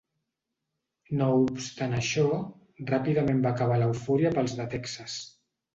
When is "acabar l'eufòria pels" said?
3.55-4.61